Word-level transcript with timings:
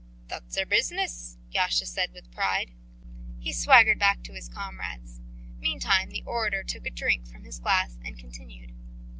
"That's 0.29 0.57
our 0.57 0.65
business," 0.65 1.37
Yasha 1.51 1.85
said 1.85 2.11
with 2.11 2.31
pride. 2.31 2.71
He 3.37 3.53
swaggered 3.53 3.99
back 3.99 4.23
to 4.23 4.33
his 4.33 4.49
comrades. 4.49 5.21
Meantime 5.59 6.09
the 6.09 6.23
orator 6.25 6.63
took 6.63 6.87
a 6.87 6.89
drink 6.89 7.27
from 7.27 7.43
his 7.43 7.59
glass 7.59 7.99
and 8.03 8.17
continued. 8.17 8.71